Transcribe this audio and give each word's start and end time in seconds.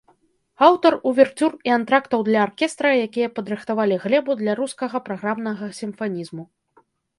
Аўтар 0.67 0.95
уверцюр 1.11 1.51
і 1.69 1.73
антрактаў 1.79 2.23
для 2.29 2.39
аркестра, 2.45 2.95
якія 3.09 3.29
падрыхтавалі 3.37 4.01
глебу 4.07 4.39
для 4.41 4.53
рускага 4.63 5.05
праграмнага 5.11 5.73
сімфанізму. 5.85 6.43